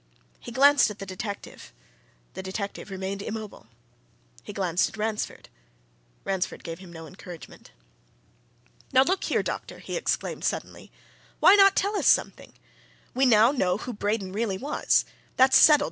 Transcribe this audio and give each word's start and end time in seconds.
He 0.39 0.51
glanced 0.51 0.89
at 0.89 0.97
the 0.97 1.05
detective; 1.05 1.71
the 2.33 2.41
detective 2.41 2.89
remained 2.89 3.21
immobile; 3.21 3.67
he 4.41 4.51
glanced 4.51 4.89
at 4.89 4.97
Ransford; 4.97 5.47
Ransford 6.23 6.63
gave 6.63 6.79
him 6.79 6.91
no 6.91 7.05
encouragement. 7.05 7.69
"Now 8.91 9.03
look 9.03 9.25
here, 9.25 9.43
doctor!" 9.43 9.77
he 9.77 9.95
exclaimed, 9.95 10.43
suddenly. 10.43 10.91
"Why 11.39 11.53
not 11.53 11.75
tell 11.75 11.95
us 11.95 12.07
something? 12.07 12.53
We 13.13 13.27
know 13.27 13.51
now 13.51 13.77
who 13.77 13.93
Braden 13.93 14.31
really 14.31 14.57
was! 14.57 15.05
That's 15.35 15.55
settled. 15.55 15.79